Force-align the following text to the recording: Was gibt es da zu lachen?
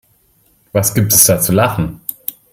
Was 0.71 0.95
gibt 0.95 1.13
es 1.13 1.25
da 1.25 1.39
zu 1.39 1.51
lachen? 1.51 2.01